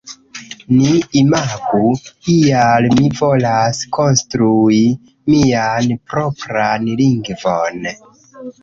Ni 0.77 0.93
imagu, 1.19 1.81
ial 2.37 2.89
mi 2.95 3.11
volas 3.19 3.83
konstrui 3.99 4.83
mian 5.35 5.95
propran 6.15 6.93
lingvon. 7.05 7.93